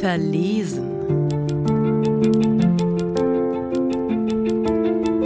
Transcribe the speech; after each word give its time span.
Verlesen. 0.00 0.90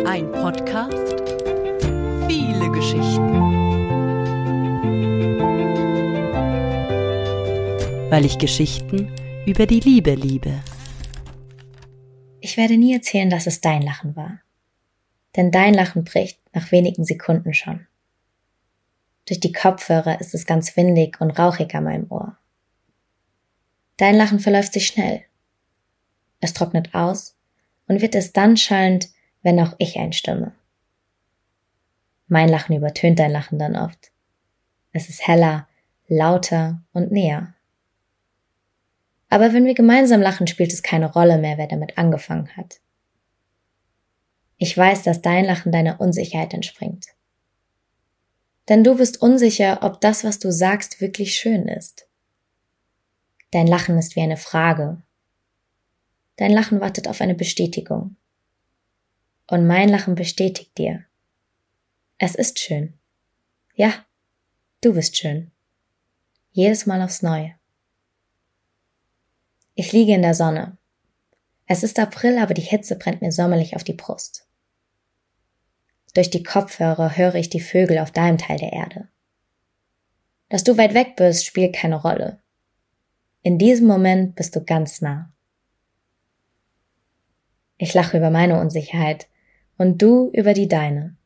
Ein 0.05 0.33
Podcast. 0.33 1.23
Viele 2.27 2.71
Geschichten. 2.73 3.29
Weil 8.11 8.25
ich 8.25 8.39
Geschichten 8.39 9.13
über 9.47 9.67
die 9.67 9.81
Liebe 9.81 10.15
liebe. 10.15 10.55
Ich 12.41 12.57
werde 12.57 12.77
nie 12.77 12.95
erzählen, 12.95 13.31
dass 13.31 13.47
es 13.47 13.61
dein 13.61 13.83
Lachen 13.83 14.17
war. 14.17 14.41
Denn 15.37 15.53
dein 15.53 15.75
Lachen 15.75 16.03
bricht 16.03 16.41
nach 16.53 16.73
wenigen 16.73 17.05
Sekunden 17.05 17.55
schon. 17.55 17.88
Durch 19.29 19.41
die 19.41 19.53
Kopfhörer 19.53 20.23
ist 20.23 20.35
es 20.35 20.47
ganz 20.47 20.75
windig 20.75 21.21
und 21.21 21.39
rauchig 21.39 21.75
an 21.75 21.85
meinem 21.85 22.11
Ohr. 22.11 22.39
Dein 23.99 24.17
Lachen 24.17 24.41
verläuft 24.41 24.73
sich 24.73 24.87
schnell. 24.87 25.23
Es 26.41 26.55
trocknet 26.55 26.95
aus 26.95 27.37
und 27.87 28.01
wird 28.01 28.15
es 28.15 28.33
dann 28.33 28.57
schallend, 28.57 29.11
wenn 29.43 29.61
auch 29.61 29.75
ich 29.77 29.99
einstimme. 29.99 30.53
Mein 32.27 32.49
Lachen 32.49 32.75
übertönt 32.75 33.19
dein 33.19 33.31
Lachen 33.31 33.59
dann 33.59 33.77
oft. 33.77 34.13
Es 34.93 35.11
ist 35.11 35.27
heller, 35.27 35.69
lauter 36.07 36.81
und 36.95 37.13
näher. 37.13 37.53
Aber 39.29 39.53
wenn 39.53 39.67
wir 39.67 39.75
gemeinsam 39.75 40.23
lachen, 40.23 40.47
spielt 40.47 40.73
es 40.73 40.83
keine 40.83 41.13
Rolle 41.13 41.37
mehr, 41.37 41.59
wer 41.59 41.67
damit 41.67 41.99
angefangen 41.99 42.49
hat. 42.57 42.81
Ich 44.57 44.77
weiß, 44.77 45.03
dass 45.03 45.21
dein 45.21 45.45
Lachen 45.45 45.71
deiner 45.71 46.01
Unsicherheit 46.01 46.55
entspringt. 46.55 47.09
Denn 48.69 48.85
du 48.85 48.97
bist 48.97 49.23
unsicher, 49.23 49.83
ob 49.83 50.01
das, 50.01 50.25
was 50.25 50.39
du 50.39 50.53
sagst, 50.53 51.01
wirklich 51.01 51.35
schön 51.35 51.69
ist. 51.69 52.07
Dein 53.51 53.67
Lachen 53.67 53.97
ist 53.97 54.15
wie 54.15 54.21
eine 54.21 54.37
Frage. 54.37 55.03
Dein 56.37 56.53
Lachen 56.53 56.81
wartet 56.81 57.09
auf 57.09 57.21
eine 57.21 57.35
Bestätigung. 57.35 58.17
Und 59.47 59.67
mein 59.67 59.89
Lachen 59.89 60.15
bestätigt 60.15 60.77
dir. 60.77 61.05
Es 62.19 62.35
ist 62.35 62.59
schön. 62.59 62.99
Ja, 63.75 63.95
du 64.83 64.93
bist 64.93 65.17
schön. 65.17 65.51
Jedes 66.51 66.85
Mal 66.85 67.01
aufs 67.01 67.23
Neue. 67.23 67.55
Ich 69.75 69.93
liege 69.93 70.13
in 70.13 70.23
der 70.23 70.35
Sonne. 70.35 70.77
Es 71.67 71.83
ist 71.83 71.99
April, 71.99 72.39
aber 72.39 72.53
die 72.53 72.63
Hitze 72.63 72.97
brennt 72.97 73.23
mir 73.23 73.31
sommerlich 73.31 73.77
auf 73.77 73.85
die 73.85 73.93
Brust. 73.93 74.48
Durch 76.15 76.31
die 76.31 76.43
Kopfhörer 76.43 77.17
höre 77.17 77.35
ich 77.35 77.51
die 77.51 77.61
Vögel 77.61 77.99
auf 77.99 78.11
deinem 78.11 78.39
Teil 78.39 78.59
der 78.59 78.73
Erde. 78.73 79.09
Dass 80.49 80.65
du 80.65 80.77
weit 80.79 80.95
weg 80.95 81.17
bist, 81.17 81.45
spielt 81.45 81.75
keine 81.75 81.97
Rolle. 81.97 82.41
In 83.43 83.59
diesem 83.59 83.87
Moment 83.87 84.35
bist 84.35 84.57
du 84.57 84.65
ganz 84.65 85.01
nah. 85.01 85.33
Ich 87.77 87.95
lache 87.95 88.17
über 88.17 88.31
meine 88.31 88.61
Unsicherheit 88.61 89.29
und 89.77 90.03
du 90.03 90.31
über 90.33 90.55
die 90.55 90.69
deine. 90.69 91.17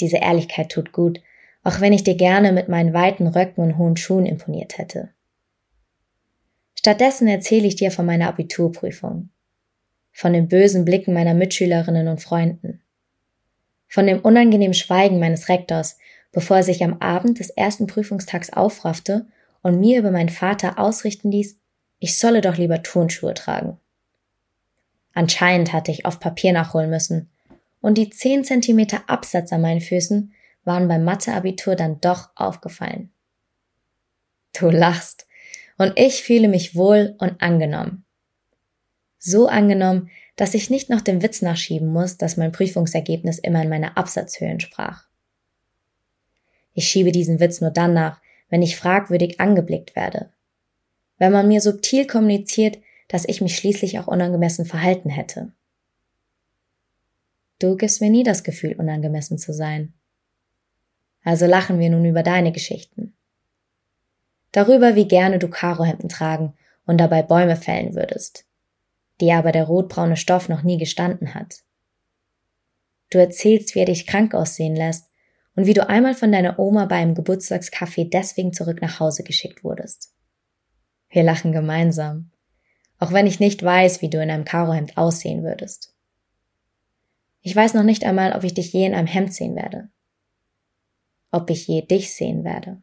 Diese 0.00 0.16
Ehrlichkeit 0.16 0.72
tut 0.72 0.92
gut, 0.92 1.20
auch 1.62 1.80
wenn 1.80 1.92
ich 1.92 2.02
dir 2.02 2.16
gerne 2.16 2.52
mit 2.52 2.68
meinen 2.68 2.92
weiten 2.94 3.26
Röcken 3.26 3.62
und 3.62 3.78
hohen 3.78 3.96
Schuhen 3.96 4.26
imponiert 4.26 4.78
hätte. 4.78 5.10
Stattdessen 6.74 7.28
erzähle 7.28 7.66
ich 7.66 7.76
dir 7.76 7.90
von 7.90 8.06
meiner 8.06 8.28
Abiturprüfung, 8.28 9.28
von 10.12 10.32
den 10.32 10.48
bösen 10.48 10.84
Blicken 10.84 11.12
meiner 11.12 11.34
Mitschülerinnen 11.34 12.08
und 12.08 12.22
Freunden, 12.22 12.82
von 13.90 14.06
dem 14.06 14.20
unangenehmen 14.20 14.72
Schweigen 14.72 15.18
meines 15.18 15.50
Rektors, 15.50 15.98
bevor 16.32 16.58
er 16.58 16.62
sich 16.62 16.82
am 16.82 16.98
Abend 17.00 17.40
des 17.40 17.50
ersten 17.50 17.88
Prüfungstags 17.88 18.50
aufraffte 18.50 19.26
und 19.62 19.80
mir 19.80 19.98
über 19.98 20.12
meinen 20.12 20.28
Vater 20.28 20.78
ausrichten 20.78 21.30
ließ, 21.30 21.58
ich 21.98 22.16
solle 22.16 22.40
doch 22.40 22.56
lieber 22.56 22.82
Turnschuhe 22.82 23.34
tragen. 23.34 23.78
Anscheinend 25.12 25.72
hatte 25.72 25.90
ich 25.90 26.06
oft 26.06 26.20
Papier 26.20 26.52
nachholen 26.52 26.88
müssen, 26.88 27.28
und 27.82 27.98
die 27.98 28.10
zehn 28.10 28.44
Zentimeter 28.44 29.02
Absatz 29.08 29.52
an 29.52 29.62
meinen 29.62 29.80
Füßen 29.80 30.32
waren 30.64 30.86
beim 30.86 31.02
Matheabitur 31.02 31.74
dann 31.74 32.00
doch 32.00 32.28
aufgefallen. 32.36 33.10
Du 34.58 34.70
lachst, 34.70 35.26
und 35.78 35.98
ich 35.98 36.22
fühle 36.22 36.48
mich 36.48 36.76
wohl 36.76 37.16
und 37.18 37.42
angenommen. 37.42 38.04
So 39.18 39.48
angenommen, 39.48 40.10
dass 40.40 40.54
ich 40.54 40.70
nicht 40.70 40.88
noch 40.88 41.02
den 41.02 41.20
Witz 41.20 41.42
nachschieben 41.42 41.88
muss, 41.88 42.16
dass 42.16 42.38
mein 42.38 42.50
Prüfungsergebnis 42.50 43.38
immer 43.38 43.62
in 43.62 43.68
meiner 43.68 43.98
Absatzhöhe 43.98 44.48
entsprach. 44.48 45.04
Ich 46.72 46.88
schiebe 46.88 47.12
diesen 47.12 47.40
Witz 47.40 47.60
nur 47.60 47.70
dann 47.70 47.92
nach, 47.92 48.22
wenn 48.48 48.62
ich 48.62 48.78
fragwürdig 48.78 49.38
angeblickt 49.38 49.94
werde. 49.94 50.32
Wenn 51.18 51.30
man 51.30 51.46
mir 51.46 51.60
subtil 51.60 52.06
kommuniziert, 52.06 52.78
dass 53.06 53.28
ich 53.28 53.42
mich 53.42 53.54
schließlich 53.54 53.98
auch 53.98 54.06
unangemessen 54.06 54.64
verhalten 54.64 55.10
hätte. 55.10 55.52
Du 57.58 57.76
gibst 57.76 58.00
mir 58.00 58.08
nie 58.08 58.24
das 58.24 58.42
Gefühl, 58.42 58.76
unangemessen 58.78 59.36
zu 59.36 59.52
sein. 59.52 59.92
Also 61.22 61.44
lachen 61.44 61.78
wir 61.78 61.90
nun 61.90 62.06
über 62.06 62.22
deine 62.22 62.52
Geschichten. 62.52 63.12
Darüber, 64.52 64.94
wie 64.94 65.06
gerne 65.06 65.38
du 65.38 65.48
Karohemden 65.48 66.08
tragen 66.08 66.54
und 66.86 66.96
dabei 66.96 67.22
Bäume 67.22 67.56
fällen 67.56 67.94
würdest 67.94 68.46
die 69.20 69.32
aber 69.32 69.52
der 69.52 69.64
rotbraune 69.64 70.16
Stoff 70.16 70.48
noch 70.48 70.62
nie 70.62 70.78
gestanden 70.78 71.34
hat. 71.34 71.56
Du 73.10 73.18
erzählst, 73.18 73.74
wie 73.74 73.80
er 73.80 73.86
dich 73.86 74.06
krank 74.06 74.34
aussehen 74.34 74.76
lässt 74.76 75.10
und 75.56 75.66
wie 75.66 75.74
du 75.74 75.88
einmal 75.88 76.14
von 76.14 76.32
deiner 76.32 76.58
Oma 76.58 76.86
bei 76.86 76.96
einem 76.96 77.14
Geburtstagskaffee 77.14 78.04
deswegen 78.04 78.52
zurück 78.52 78.80
nach 78.80 79.00
Hause 79.00 79.24
geschickt 79.24 79.64
wurdest. 79.64 80.14
Wir 81.08 81.24
lachen 81.24 81.52
gemeinsam, 81.52 82.30
auch 82.98 83.12
wenn 83.12 83.26
ich 83.26 83.40
nicht 83.40 83.62
weiß, 83.62 84.00
wie 84.00 84.10
du 84.10 84.22
in 84.22 84.30
einem 84.30 84.44
Karohemd 84.44 84.96
aussehen 84.96 85.42
würdest. 85.42 85.92
Ich 87.42 87.56
weiß 87.56 87.74
noch 87.74 87.82
nicht 87.82 88.04
einmal, 88.04 88.32
ob 88.36 88.44
ich 88.44 88.54
dich 88.54 88.72
je 88.72 88.86
in 88.86 88.94
einem 88.94 89.06
Hemd 89.08 89.34
sehen 89.34 89.56
werde. 89.56 89.88
Ob 91.32 91.50
ich 91.50 91.66
je 91.66 91.82
dich 91.82 92.14
sehen 92.14 92.44
werde. 92.44 92.82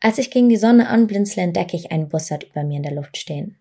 Als 0.00 0.18
ich 0.18 0.30
gegen 0.30 0.48
die 0.48 0.56
Sonne 0.56 0.88
anblinzle, 0.88 1.42
entdecke 1.42 1.76
ich 1.76 1.92
einen 1.92 2.08
Bussard 2.08 2.44
über 2.44 2.64
mir 2.64 2.78
in 2.78 2.82
der 2.82 2.94
Luft 2.94 3.16
stehen. 3.16 3.58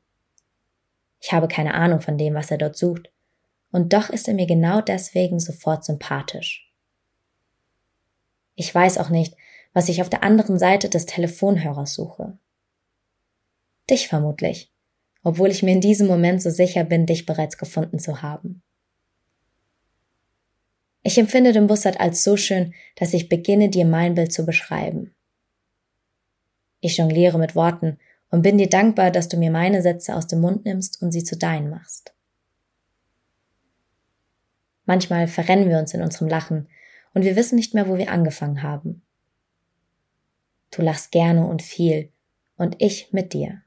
Ich 1.19 1.31
habe 1.33 1.47
keine 1.47 1.73
Ahnung 1.73 2.01
von 2.01 2.17
dem, 2.17 2.33
was 2.33 2.51
er 2.51 2.57
dort 2.57 2.77
sucht. 2.77 3.09
Und 3.71 3.93
doch 3.93 4.09
ist 4.09 4.27
er 4.27 4.33
mir 4.33 4.47
genau 4.47 4.81
deswegen 4.81 5.39
sofort 5.39 5.85
sympathisch. 5.85 6.71
Ich 8.55 8.73
weiß 8.73 8.97
auch 8.97 9.09
nicht, 9.09 9.35
was 9.73 9.89
ich 9.89 10.01
auf 10.01 10.09
der 10.09 10.23
anderen 10.23 10.57
Seite 10.57 10.89
des 10.89 11.05
Telefonhörers 11.05 11.93
suche. 11.93 12.37
Dich 13.89 14.07
vermutlich, 14.07 14.71
obwohl 15.23 15.49
ich 15.49 15.63
mir 15.63 15.71
in 15.71 15.81
diesem 15.81 16.07
Moment 16.07 16.41
so 16.41 16.49
sicher 16.49 16.83
bin, 16.83 17.05
dich 17.05 17.25
bereits 17.25 17.57
gefunden 17.57 17.99
zu 17.99 18.21
haben. 18.21 18.61
Ich 21.03 21.17
empfinde 21.17 21.53
den 21.53 21.67
Bussard 21.67 21.99
als 21.99 22.23
so 22.23 22.35
schön, 22.35 22.73
dass 22.95 23.13
ich 23.13 23.29
beginne, 23.29 23.69
dir 23.69 23.85
mein 23.85 24.15
Bild 24.15 24.33
zu 24.33 24.45
beschreiben. 24.45 25.13
Ich 26.81 26.97
jongliere 26.97 27.37
mit 27.37 27.55
Worten 27.55 27.99
und 28.31 28.41
bin 28.41 28.57
dir 28.57 28.69
dankbar, 28.69 29.11
dass 29.11 29.27
du 29.27 29.37
mir 29.37 29.51
meine 29.51 29.81
Sätze 29.81 30.15
aus 30.15 30.27
dem 30.27 30.41
Mund 30.41 30.65
nimmst 30.65 31.01
und 31.01 31.11
sie 31.11 31.23
zu 31.23 31.37
deinen 31.37 31.69
machst. 31.69 32.13
Manchmal 34.85 35.27
verrennen 35.27 35.69
wir 35.69 35.77
uns 35.77 35.93
in 35.93 36.01
unserem 36.01 36.27
Lachen 36.27 36.67
und 37.13 37.23
wir 37.23 37.35
wissen 37.35 37.55
nicht 37.55 37.73
mehr, 37.73 37.87
wo 37.87 37.97
wir 37.97 38.11
angefangen 38.11 38.63
haben. 38.63 39.03
Du 40.71 40.81
lachst 40.81 41.11
gerne 41.11 41.47
und 41.47 41.61
viel 41.61 42.11
und 42.55 42.75
ich 42.79 43.11
mit 43.11 43.33
dir. 43.33 43.61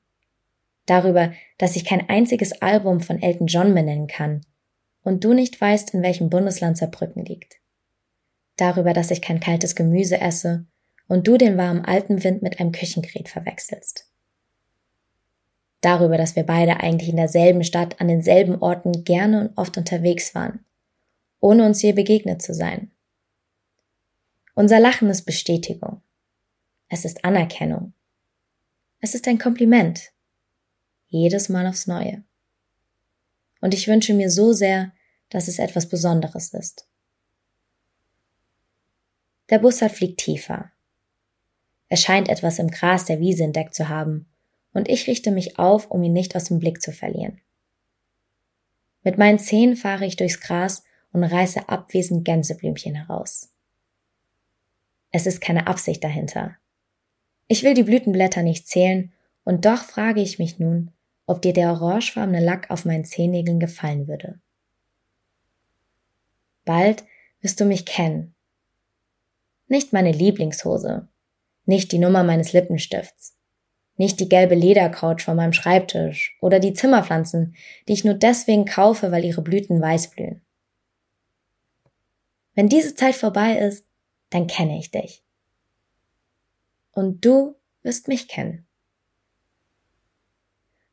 Darüber, 0.87 1.33
dass 1.59 1.77
ich 1.77 1.85
kein 1.85 2.09
einziges 2.09 2.61
Album 2.61 3.01
von 3.01 3.21
Elton 3.21 3.47
John 3.47 3.75
benennen 3.75 4.09
kann 4.09 4.43
und 5.03 5.25
du 5.25 5.33
nicht 5.33 5.61
weißt, 5.61 5.95
in 5.95 6.03
welchem 6.03 6.29
Bundesland 6.29 6.77
Saarbrücken 6.77 7.25
liegt. 7.25 7.57
Darüber, 8.57 8.93
dass 8.93 9.11
ich 9.11 9.23
kein 9.23 9.41
kaltes 9.41 9.75
Gemüse 9.75 10.21
esse 10.21 10.67
und 11.09 11.27
du 11.27 11.37
den 11.37 11.57
warmen 11.57 11.85
alten 11.85 12.23
Wind 12.23 12.43
mit 12.43 12.61
einem 12.61 12.73
Küchengerät 12.73 13.29
verwechselst 13.29 14.12
darüber, 15.83 16.17
dass 16.17 16.37
wir 16.37 16.45
beide 16.45 16.81
eigentlich 16.81 17.11
in 17.11 17.17
derselben 17.17 17.65
Stadt 17.65 18.01
an 18.01 18.09
denselben 18.09 18.57
Orten 18.63 19.05
gerne 19.05 19.43
und 19.43 19.59
oft 19.59 19.77
unterwegs 19.77 20.35
waren, 20.35 20.65
ohne 21.41 21.67
uns 21.67 21.83
je 21.83 21.93
begegnet 21.93 22.41
zu 22.41 22.55
sein. 22.55 22.91
Unser 24.55 24.81
Lachen 24.81 25.11
ist 25.11 25.25
Bestätigung. 25.25 26.01
Es 26.89 27.05
ist 27.05 27.25
Anerkennung. 27.25 27.93
Es 29.01 29.15
ist 29.15 29.27
ein 29.27 29.39
Kompliment. 29.39 30.13
Jedes 31.09 31.49
Mal 31.49 31.67
aufs 31.67 31.87
Neue. 31.87 32.23
Und 33.61 33.75
ich 33.75 33.89
wünsche 33.89 34.15
mir 34.15 34.31
so 34.31 34.53
sehr, 34.53 34.93
dass 35.31 35.49
es 35.49 35.59
etwas 35.59 35.89
Besonderes 35.89 36.53
ist. 36.55 36.87
Der 39.51 39.59
Bussard 39.59 39.93
fliegt 39.93 40.21
tiefer. 40.21 40.71
Er 41.89 41.97
scheint 41.97 42.29
etwas 42.29 42.59
im 42.59 42.71
Gras 42.71 43.05
der 43.05 43.21
Wiese 43.21 43.45
entdeckt 43.45 43.75
zu 43.75 43.89
haben 43.89 44.32
und 44.73 44.89
ich 44.89 45.07
richte 45.07 45.31
mich 45.31 45.59
auf, 45.59 45.91
um 45.91 46.03
ihn 46.03 46.13
nicht 46.13 46.35
aus 46.37 46.45
dem 46.45 46.59
Blick 46.59 46.81
zu 46.83 46.93
verlieren. 46.93 47.41
Mit 49.05 49.19
meinen 49.19 49.39
Zehen 49.39 49.77
fahre 49.77 50.07
ich 50.07 50.17
durchs 50.17 50.41
Gras 50.41 50.85
und 51.13 51.25
reiße 51.25 51.69
abwesend 51.69 52.25
Gänseblümchen 52.25 52.95
heraus. 52.95 53.51
Es 55.11 55.27
ist 55.27 55.41
keine 55.41 55.67
Absicht 55.67 56.03
dahinter. 56.03 56.57
Ich 57.49 57.63
will 57.63 57.75
die 57.75 57.83
Blütenblätter 57.83 58.43
nicht 58.43 58.67
zählen, 58.67 59.13
und 59.45 59.65
doch 59.65 59.83
frage 59.83 60.23
ich 60.23 60.39
mich 60.39 60.59
nun, 60.59 60.93
ob 61.27 61.43
dir 61.43 61.53
der 61.53 61.73
orangefarbene 61.73 62.41
Lack 62.41 62.71
auf 62.71 62.85
meinen 62.85 63.05
Zehennägeln 63.05 63.61
gefallen 63.61 64.09
würde. 64.09 64.41
Bald 66.65 67.05
wirst 67.41 67.61
du 67.61 67.65
mich 67.65 67.85
kennen. 67.85 68.35
Nicht 69.67 69.93
meine 69.93 70.13
Lieblingshose, 70.13 71.09
nicht 71.67 71.93
die 71.93 71.99
Nummer 71.99 72.23
meines 72.23 72.53
Lippenstifts, 72.53 73.37
nicht 74.03 74.19
die 74.19 74.29
gelbe 74.29 74.57
Ledercouch 74.57 75.21
von 75.21 75.37
meinem 75.37 75.53
Schreibtisch 75.53 76.37
oder 76.41 76.59
die 76.59 76.73
Zimmerpflanzen, 76.73 77.55
die 77.87 77.93
ich 77.93 78.05
nur 78.05 78.15
deswegen 78.15 78.65
kaufe, 78.65 79.13
weil 79.13 79.25
ihre 79.25 79.43
Blüten 79.43 79.81
weiß 79.81 80.11
blühen. 80.11 80.43
Wenn 82.55 82.69
diese 82.69 82.97
Zeit 82.97 83.15
vorbei 83.15 83.59
ist, 83.59 83.87
dann 84.31 84.49
kenne 84.49 84.77
ich 84.77 84.91
dich. 84.91 85.23
Und 86.91 87.25
du 87.25 87.55
wirst 87.85 88.09
mich 88.09 88.27
kennen. 88.27 88.67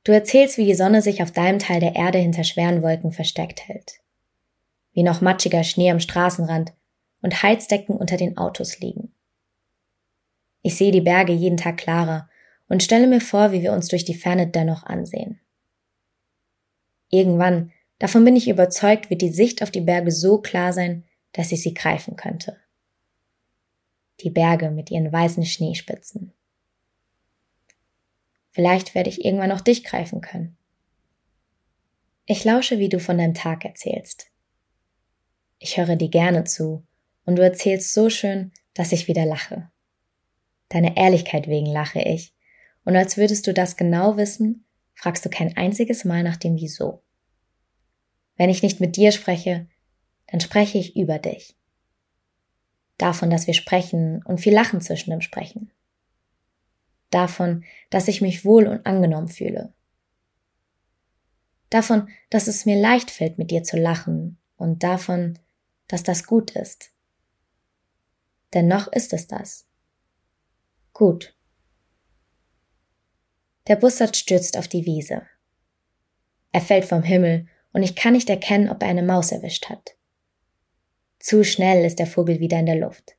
Du 0.03 0.11
erzählst, 0.11 0.59
wie 0.59 0.65
die 0.65 0.75
Sonne 0.75 1.01
sich 1.01 1.23
auf 1.23 1.31
deinem 1.31 1.57
Teil 1.57 1.79
der 1.79 1.95
Erde 1.95 2.19
hinter 2.19 2.43
schweren 2.43 2.83
Wolken 2.83 3.11
versteckt 3.11 3.67
hält. 3.67 4.01
Wie 4.93 5.01
noch 5.01 5.19
matschiger 5.19 5.63
Schnee 5.63 5.89
am 5.89 5.99
Straßenrand 5.99 6.73
und 7.23 7.41
Heizdecken 7.41 7.97
unter 7.97 8.17
den 8.17 8.37
Autos 8.37 8.79
liegen. 8.79 9.15
Ich 10.61 10.75
sehe 10.75 10.91
die 10.91 11.01
Berge 11.01 11.33
jeden 11.33 11.57
Tag 11.57 11.77
klarer 11.77 12.28
und 12.69 12.83
stelle 12.83 13.07
mir 13.07 13.19
vor, 13.19 13.51
wie 13.51 13.61
wir 13.61 13.73
uns 13.73 13.87
durch 13.87 14.05
die 14.05 14.13
Ferne 14.13 14.47
dennoch 14.47 14.83
ansehen. 14.83 15.41
Irgendwann, 17.09 17.73
davon 17.97 18.23
bin 18.23 18.35
ich 18.35 18.47
überzeugt, 18.47 19.09
wird 19.09 19.21
die 19.21 19.33
Sicht 19.33 19.61
auf 19.61 19.71
die 19.71 19.81
Berge 19.81 20.11
so 20.11 20.39
klar 20.39 20.71
sein, 20.71 21.03
dass 21.33 21.51
ich 21.51 21.61
sie 21.61 21.73
greifen 21.73 22.15
könnte. 22.15 22.57
Die 24.21 24.29
Berge 24.29 24.69
mit 24.69 24.91
ihren 24.91 25.11
weißen 25.11 25.45
Schneespitzen. 25.45 26.33
Vielleicht 28.51 28.93
werde 28.93 29.09
ich 29.09 29.25
irgendwann 29.25 29.51
auch 29.51 29.61
dich 29.61 29.83
greifen 29.83 30.21
können. 30.21 30.57
Ich 32.25 32.43
lausche, 32.43 32.77
wie 32.77 32.89
du 32.89 32.99
von 32.99 33.17
deinem 33.17 33.33
Tag 33.33 33.65
erzählst. 33.65 34.27
Ich 35.57 35.77
höre 35.77 35.95
dir 35.95 36.09
gerne 36.09 36.43
zu 36.43 36.85
und 37.25 37.37
du 37.37 37.41
erzählst 37.41 37.93
so 37.93 38.09
schön, 38.09 38.51
dass 38.75 38.91
ich 38.91 39.07
wieder 39.07 39.25
lache. 39.25 39.71
Deine 40.67 40.95
Ehrlichkeit 40.95 41.47
wegen 41.47 41.65
lache 41.65 42.01
ich 42.01 42.33
und 42.89 42.95
als 42.95 43.17
würdest 43.17 43.45
du 43.45 43.53
das 43.53 43.77
genau 43.77 44.17
wissen, 44.17 44.65
fragst 44.95 45.23
du 45.23 45.29
kein 45.29 45.55
einziges 45.55 46.05
Mal 46.05 46.23
nach 46.23 46.37
dem 46.37 46.55
Wieso. 46.55 47.03
Wenn 48.35 48.49
ich 48.49 48.63
nicht 48.63 48.79
mit 48.79 48.95
dir 48.95 49.11
spreche, 49.11 49.67
dann 50.25 50.39
spreche 50.39 50.79
ich 50.79 50.95
über 50.95 51.19
dich. 51.19 51.55
Davon, 52.97 53.29
dass 53.29 53.45
wir 53.45 53.53
sprechen 53.53 54.23
und 54.25 54.41
viel 54.41 54.55
Lachen 54.55 54.81
zwischen 54.81 55.11
dem 55.11 55.21
Sprechen. 55.21 55.71
Davon, 57.11 57.63
dass 57.91 58.07
ich 58.07 58.21
mich 58.21 58.43
wohl 58.43 58.65
und 58.65 58.83
angenommen 58.87 59.27
fühle. 59.27 59.71
Davon, 61.69 62.09
dass 62.31 62.47
es 62.47 62.65
mir 62.65 62.81
leicht 62.81 63.11
fällt, 63.11 63.37
mit 63.37 63.51
dir 63.51 63.61
zu 63.61 63.77
lachen 63.77 64.39
und 64.57 64.81
davon, 64.81 65.37
dass 65.87 66.01
das 66.01 66.25
gut 66.25 66.55
ist. 66.55 66.91
Denn 68.55 68.67
noch 68.67 68.91
ist 68.91 69.13
es 69.13 69.27
das. 69.27 69.67
Gut. 70.91 71.35
Der 73.69 73.75
Bussard 73.75 74.17
stürzt 74.17 74.57
auf 74.57 74.67
die 74.67 74.85
Wiese. 74.85 75.21
Er 76.51 76.61
fällt 76.61 76.85
vom 76.85 77.03
Himmel 77.03 77.47
und 77.71 77.83
ich 77.83 77.95
kann 77.95 78.13
nicht 78.13 78.29
erkennen, 78.29 78.67
ob 78.67 78.81
er 78.81 78.89
eine 78.89 79.03
Maus 79.03 79.31
erwischt 79.31 79.69
hat. 79.69 79.95
Zu 81.19 81.43
schnell 81.43 81.85
ist 81.85 81.99
der 81.99 82.07
Vogel 82.07 82.39
wieder 82.39 82.57
in 82.59 82.65
der 82.65 82.77
Luft. 82.77 83.15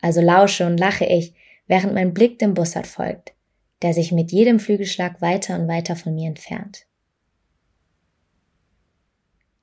Also 0.00 0.22
lausche 0.22 0.66
und 0.66 0.78
lache 0.78 1.04
ich, 1.04 1.34
während 1.66 1.92
mein 1.92 2.14
Blick 2.14 2.38
dem 2.38 2.54
Bussard 2.54 2.86
folgt, 2.86 3.34
der 3.82 3.92
sich 3.92 4.10
mit 4.10 4.32
jedem 4.32 4.58
Flügelschlag 4.58 5.20
weiter 5.20 5.58
und 5.58 5.68
weiter 5.68 5.96
von 5.96 6.14
mir 6.14 6.28
entfernt. 6.28 6.86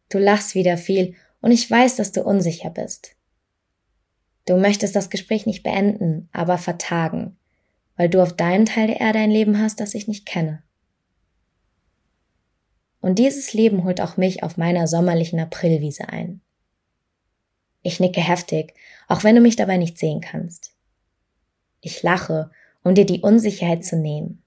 Du 0.10 0.20
lachst 0.20 0.54
wieder 0.54 0.78
viel 0.78 1.16
und 1.42 1.52
ich 1.52 1.70
weiß, 1.70 1.96
dass 1.96 2.12
du 2.12 2.22
unsicher 2.22 2.70
bist. 2.70 3.16
Du 4.46 4.58
möchtest 4.58 4.96
das 4.96 5.10
Gespräch 5.10 5.48
nicht 5.48 5.64
beenden, 5.64 6.30
aber 6.31 6.60
vertagen, 6.60 7.38
weil 7.95 8.10
du 8.10 8.22
auf 8.22 8.34
deinem 8.34 8.66
Teil 8.66 8.88
der 8.88 9.00
Erde 9.00 9.19
ein 9.19 9.31
Leben 9.31 9.60
hast, 9.60 9.80
das 9.80 9.94
ich 9.94 10.07
nicht 10.07 10.25
kenne. 10.25 10.63
Und 13.01 13.19
dieses 13.19 13.54
Leben 13.54 13.84
holt 13.84 14.00
auch 14.00 14.18
mich 14.18 14.44
auf 14.44 14.57
meiner 14.57 14.88
sommerlichen 14.88 15.40
Aprilwiese 15.40 16.10
ein. 16.10 16.42
Ich 17.81 18.00
nicke 18.00 18.22
heftig, 18.22 18.74
auch 19.07 19.24
wenn 19.24 19.36
du 19.36 19.42
mich 19.42 19.57
dabei 19.57 19.78
nicht 19.78 19.98
sehen 19.98 20.22
kannst. 20.22 20.74
Ich 21.81 22.01
lache, 22.01 22.50
um 22.81 22.95
dir 22.95 23.06
die 23.06 23.19
Unsicherheit 23.19 23.84
zu 23.84 23.98
nehmen. 23.98 24.42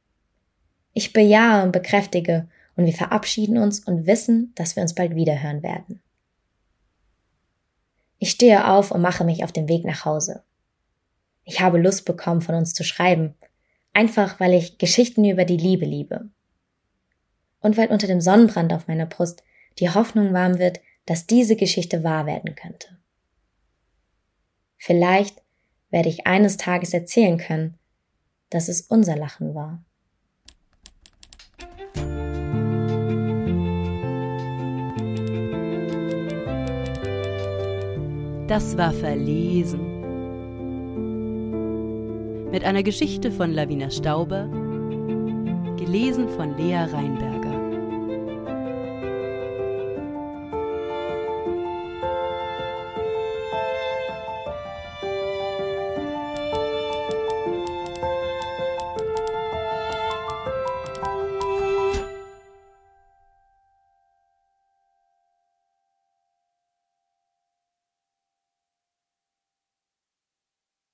Ich 0.94 1.12
bejahe 1.12 1.62
und 1.62 1.72
bekräftige, 1.72 2.48
und 2.76 2.84
wir 2.84 2.92
verabschieden 2.92 3.58
uns 3.58 3.80
und 3.80 4.06
wissen, 4.06 4.52
dass 4.54 4.76
wir 4.76 4.82
uns 4.82 4.94
bald 4.94 5.14
wiederhören 5.14 5.62
werden. 5.62 6.02
Ich 8.18 8.30
stehe 8.30 8.68
auf 8.68 8.90
und 8.90 9.02
mache 9.02 9.24
mich 9.24 9.44
auf 9.44 9.52
den 9.52 9.68
Weg 9.68 9.84
nach 9.84 10.04
Hause. 10.04 10.42
Ich 11.48 11.60
habe 11.60 11.78
Lust 11.78 12.04
bekommen, 12.04 12.40
von 12.40 12.56
uns 12.56 12.74
zu 12.74 12.82
schreiben, 12.82 13.34
einfach 13.92 14.40
weil 14.40 14.52
ich 14.52 14.78
Geschichten 14.78 15.24
über 15.24 15.44
die 15.44 15.56
Liebe 15.56 15.86
liebe. 15.86 16.28
Und 17.60 17.76
weil 17.76 17.88
unter 17.88 18.08
dem 18.08 18.20
Sonnenbrand 18.20 18.72
auf 18.72 18.88
meiner 18.88 19.06
Brust 19.06 19.44
die 19.78 19.88
Hoffnung 19.88 20.32
warm 20.32 20.58
wird, 20.58 20.80
dass 21.06 21.26
diese 21.26 21.54
Geschichte 21.54 22.02
wahr 22.02 22.26
werden 22.26 22.56
könnte. 22.56 22.98
Vielleicht 24.76 25.40
werde 25.90 26.08
ich 26.08 26.26
eines 26.26 26.56
Tages 26.56 26.92
erzählen 26.92 27.38
können, 27.38 27.78
dass 28.50 28.68
es 28.68 28.80
unser 28.82 29.16
Lachen 29.16 29.54
war. 29.54 29.84
Das 38.48 38.76
war 38.76 38.92
verlesen 38.92 39.95
mit 42.50 42.64
einer 42.64 42.82
Geschichte 42.82 43.30
von 43.30 43.52
Lavina 43.52 43.90
Stauber, 43.90 44.48
gelesen 45.76 46.28
von 46.30 46.56
Lea 46.56 46.76
Reinberger. 46.76 47.35